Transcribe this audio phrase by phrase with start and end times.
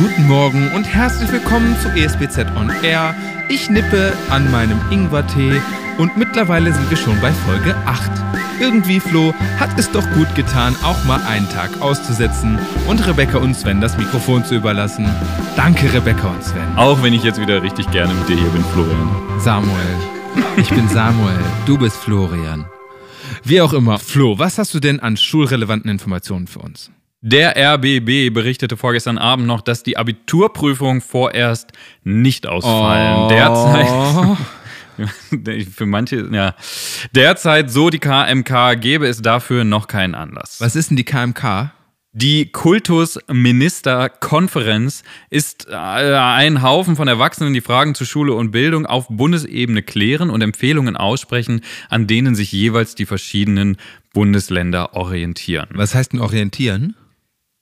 [0.00, 3.14] guten Morgen und herzlich willkommen zu ESBZ On Air.
[3.50, 5.60] Ich nippe an meinem Ingwertee
[5.98, 8.10] und mittlerweile sind wir schon bei Folge 8.
[8.60, 12.58] Irgendwie, Flo, hat es doch gut getan, auch mal einen Tag auszusetzen
[12.88, 15.06] und Rebecca und Sven das Mikrofon zu überlassen.
[15.54, 16.76] Danke, Rebecca und Sven.
[16.76, 19.10] Auch wenn ich jetzt wieder richtig gerne mit dir hier bin, Florian.
[19.38, 19.96] Samuel.
[20.56, 21.40] Ich bin Samuel.
[21.66, 22.64] Du bist Florian.
[23.44, 23.98] Wie auch immer.
[23.98, 26.90] Flo, was hast du denn an schulrelevanten Informationen für uns?
[27.22, 31.72] Der RBB berichtete vorgestern Abend noch, dass die Abiturprüfungen vorerst
[32.02, 33.24] nicht ausfallen.
[33.24, 33.28] Oh.
[33.28, 34.38] Derzeit.
[35.74, 36.54] Für manche, ja.
[37.14, 40.60] Derzeit, so die KMK, gäbe es dafür noch keinen Anlass.
[40.60, 41.72] Was ist denn die KMK?
[42.12, 49.06] Die Kultusministerkonferenz ist äh, ein Haufen von Erwachsenen, die Fragen zu Schule und Bildung auf
[49.08, 53.76] Bundesebene klären und Empfehlungen aussprechen, an denen sich jeweils die verschiedenen
[54.12, 55.68] Bundesländer orientieren.
[55.72, 56.96] Was heißt denn orientieren?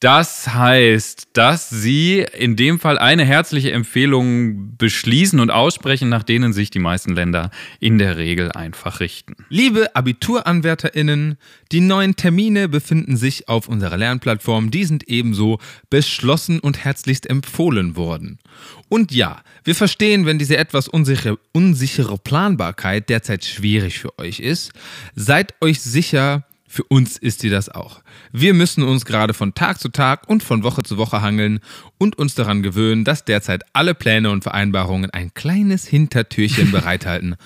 [0.00, 6.52] Das heißt, dass Sie in dem Fall eine herzliche Empfehlung beschließen und aussprechen, nach denen
[6.52, 9.36] sich die meisten Länder in der Regel einfach richten.
[9.48, 11.38] Liebe AbituranwärterInnen,
[11.72, 14.70] die neuen Termine befinden sich auf unserer Lernplattform.
[14.70, 18.38] Die sind ebenso beschlossen und herzlichst empfohlen worden.
[18.90, 24.72] Und ja, wir verstehen, wenn diese etwas unsichere, unsichere Planbarkeit derzeit schwierig für euch ist.
[25.14, 28.02] Seid euch sicher, für uns ist sie das auch.
[28.32, 31.60] Wir müssen uns gerade von Tag zu Tag und von Woche zu Woche hangeln
[31.98, 37.36] und uns daran gewöhnen, dass derzeit alle Pläne und Vereinbarungen ein kleines Hintertürchen bereithalten.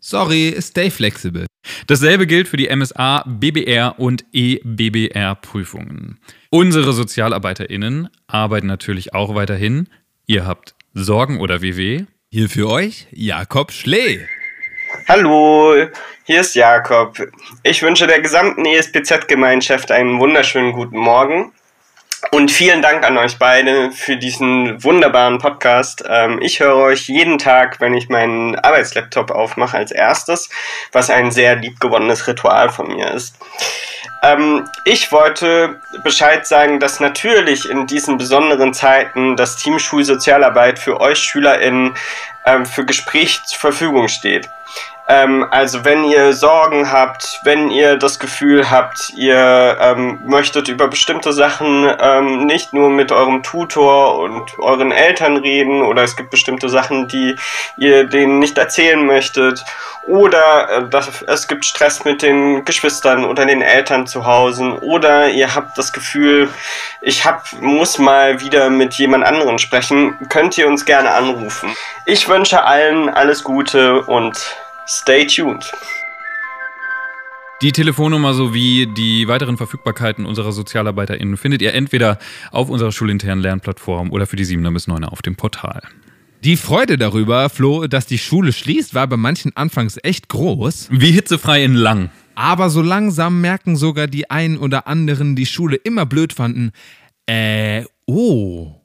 [0.00, 1.46] Sorry, stay flexible.
[1.86, 6.18] Dasselbe gilt für die MSA, BBR und EBBR-Prüfungen.
[6.48, 9.88] Unsere SozialarbeiterInnen arbeiten natürlich auch weiterhin.
[10.26, 12.06] Ihr habt Sorgen oder WW?
[12.30, 14.26] Hier für euch Jakob Schlee.
[15.12, 15.74] Hallo,
[16.22, 17.18] hier ist Jakob.
[17.64, 21.52] Ich wünsche der gesamten ESPZ-Gemeinschaft einen wunderschönen guten Morgen.
[22.30, 26.04] Und vielen Dank an euch beide für diesen wunderbaren Podcast.
[26.08, 30.48] Ähm, ich höre euch jeden Tag, wenn ich meinen Arbeitslaptop aufmache, als erstes,
[30.92, 33.34] was ein sehr liebgewonnenes Ritual von mir ist.
[34.22, 41.00] Ähm, ich wollte Bescheid sagen, dass natürlich in diesen besonderen Zeiten das Team Schulsozialarbeit für
[41.00, 41.96] euch SchülerInnen
[42.46, 44.48] ähm, für Gespräch zur Verfügung steht.
[45.10, 50.86] Ähm, also wenn ihr Sorgen habt, wenn ihr das Gefühl habt, ihr ähm, möchtet über
[50.86, 56.30] bestimmte Sachen ähm, nicht nur mit eurem Tutor und euren Eltern reden oder es gibt
[56.30, 57.34] bestimmte Sachen, die
[57.76, 59.64] ihr denen nicht erzählen möchtet
[60.06, 65.28] oder äh, dass, es gibt Stress mit den Geschwistern oder den Eltern zu Hause oder
[65.28, 66.50] ihr habt das Gefühl,
[67.00, 71.74] ich hab, muss mal wieder mit jemand anderen sprechen, könnt ihr uns gerne anrufen.
[72.06, 74.56] Ich wünsche allen alles Gute und
[74.92, 75.64] Stay tuned.
[77.62, 82.18] Die Telefonnummer sowie die weiteren Verfügbarkeiten unserer SozialarbeiterInnen findet ihr entweder
[82.50, 85.80] auf unserer schulinternen Lernplattform oder für die 7er bis 9er auf dem Portal.
[86.42, 90.88] Die Freude darüber, Flo, dass die Schule schließt, war bei manchen anfangs echt groß.
[90.90, 92.10] Wie hitzefrei in Lang.
[92.34, 96.72] Aber so langsam merken sogar die einen oder anderen, die Schule immer blöd fanden,
[97.26, 98.79] äh, oh,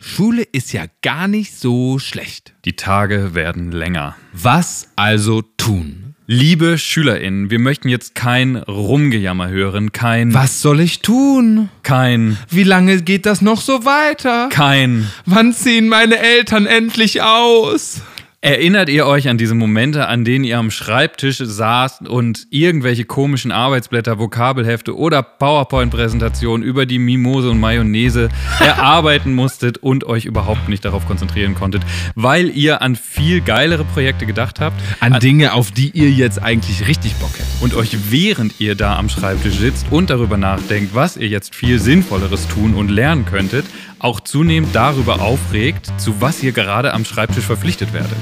[0.00, 2.54] Schule ist ja gar nicht so schlecht.
[2.64, 4.14] Die Tage werden länger.
[4.32, 6.14] Was also tun?
[6.28, 10.32] Liebe SchülerInnen, wir möchten jetzt kein Rumgejammer hören, kein.
[10.34, 11.68] Was soll ich tun?
[11.82, 12.38] Kein.
[12.48, 14.48] Wie lange geht das noch so weiter?
[14.50, 15.10] Kein.
[15.26, 18.02] Wann ziehen meine Eltern endlich aus?
[18.40, 23.50] Erinnert ihr euch an diese Momente, an denen ihr am Schreibtisch saßt und irgendwelche komischen
[23.50, 28.28] Arbeitsblätter, Vokabelhefte oder PowerPoint-Präsentationen über die Mimose und Mayonnaise
[28.60, 31.82] erarbeiten musstet und euch überhaupt nicht darauf konzentrieren konntet,
[32.14, 34.80] weil ihr an viel geilere Projekte gedacht habt?
[35.00, 37.60] An, an Dinge, auf die ihr jetzt eigentlich richtig Bock hättet.
[37.60, 41.80] Und euch während ihr da am Schreibtisch sitzt und darüber nachdenkt, was ihr jetzt viel
[41.80, 43.66] Sinnvolleres tun und lernen könntet,
[43.98, 48.16] auch zunehmend darüber aufregt, zu was ihr gerade am Schreibtisch verpflichtet werdet.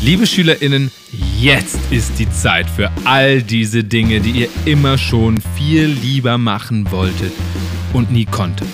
[0.00, 0.92] Liebe SchülerInnen,
[1.40, 6.90] jetzt ist die Zeit für all diese Dinge, die ihr immer schon viel lieber machen
[6.92, 7.32] wolltet
[7.92, 8.68] und nie konntet.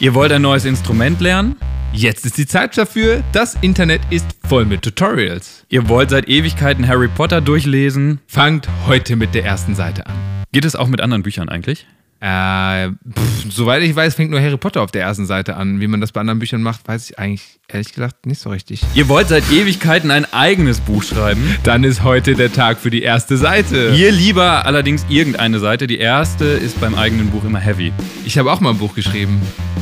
[0.00, 1.56] Ihr wollt ein neues Instrument lernen?
[1.92, 3.22] Jetzt ist die Zeit dafür.
[3.32, 5.64] Das Internet ist voll mit Tutorials.
[5.68, 8.20] Ihr wollt seit Ewigkeiten Harry Potter durchlesen?
[8.26, 10.14] Fangt heute mit der ersten Seite an.
[10.52, 11.86] Geht es auch mit anderen Büchern eigentlich?
[12.22, 15.80] Äh, pff, soweit ich weiß, fängt nur Harry Potter auf der ersten Seite an.
[15.80, 18.82] Wie man das bei anderen Büchern macht, weiß ich eigentlich ehrlich gesagt nicht so richtig.
[18.94, 21.56] Ihr wollt seit Ewigkeiten ein eigenes Buch schreiben?
[21.62, 23.92] Dann ist heute der Tag für die erste Seite.
[23.94, 25.86] Hier lieber allerdings irgendeine Seite.
[25.86, 27.92] Die erste ist beim eigenen Buch immer heavy.
[28.26, 29.40] Ich habe auch mal ein Buch geschrieben.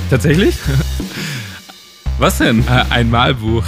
[0.08, 0.55] Tatsächlich?
[2.19, 2.61] Was denn?
[2.69, 3.64] Äh, ein Malbuch.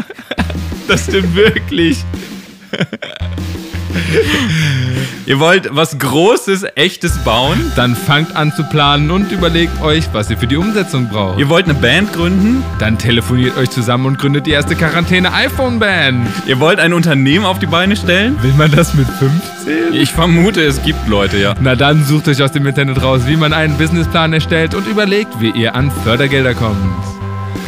[0.88, 2.04] das stimmt wirklich.
[5.28, 7.70] Ihr wollt was Großes, Echtes bauen?
[7.76, 11.38] Dann fangt an zu planen und überlegt euch, was ihr für die Umsetzung braucht.
[11.38, 12.64] Ihr wollt eine Band gründen?
[12.78, 16.26] Dann telefoniert euch zusammen und gründet die erste Quarantäne-iPhone-Band.
[16.46, 18.42] Ihr wollt ein Unternehmen auf die Beine stellen?
[18.42, 19.92] Will man das mit 15?
[19.92, 21.54] Ich vermute, es gibt Leute, ja.
[21.60, 25.38] Na dann sucht euch aus dem Internet raus, wie man einen Businessplan erstellt und überlegt,
[25.40, 26.78] wie ihr an Fördergelder kommt.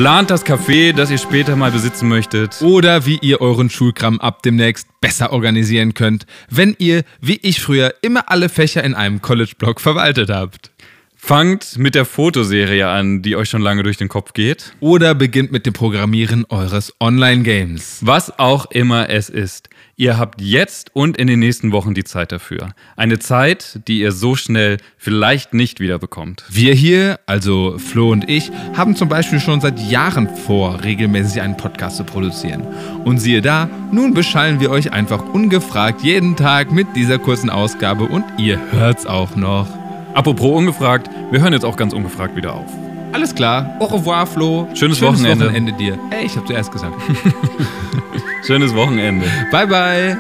[0.00, 2.62] Plant das Café, das ihr später mal besitzen möchtet.
[2.62, 7.93] Oder wie ihr euren Schulkram ab demnächst besser organisieren könnt, wenn ihr, wie ich früher,
[8.00, 10.69] immer alle Fächer in einem College-Blog verwaltet habt.
[11.22, 14.72] Fangt mit der Fotoserie an, die euch schon lange durch den Kopf geht.
[14.81, 17.99] Oder beginnt mit dem Programmieren eures Online-Games.
[18.00, 19.69] Was auch immer es ist.
[19.96, 22.70] Ihr habt jetzt und in den nächsten Wochen die Zeit dafür.
[22.96, 26.43] Eine Zeit, die ihr so schnell vielleicht nicht wieder bekommt.
[26.49, 31.56] Wir hier, also Flo und ich, haben zum Beispiel schon seit Jahren vor, regelmäßig einen
[31.56, 32.67] Podcast zu produzieren.
[33.05, 38.05] Und siehe da, nun beschallen wir euch einfach ungefragt jeden Tag mit dieser kurzen Ausgabe
[38.05, 39.80] und ihr hört's auch noch.
[40.15, 42.67] Apropos ungefragt, wir hören jetzt auch ganz ungefragt wieder auf.
[43.12, 43.77] Alles klar.
[43.81, 44.69] Au revoir, Flo.
[44.75, 45.47] Schönes Wochenende.
[45.47, 45.99] Wochenende dir.
[46.11, 46.95] Ey, ich hab zuerst gesagt.
[48.47, 49.27] Schönes Wochenende.
[49.51, 50.17] bye, bye.